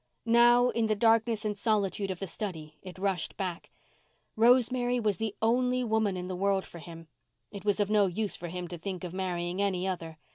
[0.25, 3.69] Now, in the darkness and solitude of the study it rushed back.
[4.35, 7.07] Rosemary was the only woman in the world for him.
[7.51, 10.17] It was of no use for him to think of marrying any other.